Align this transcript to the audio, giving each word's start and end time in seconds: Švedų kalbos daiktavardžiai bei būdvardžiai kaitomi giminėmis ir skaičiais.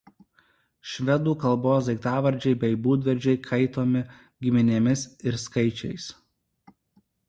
Švedų 0.93 1.33
kalbos 1.43 1.91
daiktavardžiai 1.91 2.57
bei 2.65 2.79
būdvardžiai 2.89 3.39
kaitomi 3.51 4.05
giminėmis 4.45 5.09
ir 5.31 5.43
skaičiais. 5.49 6.13